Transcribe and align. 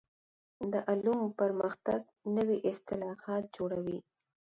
د 0.71 0.73
علومو 0.89 1.27
پرمختګ 1.39 2.01
نوي 2.35 2.57
اصطلاحات 2.71 3.43
جوړوي. 3.55 3.99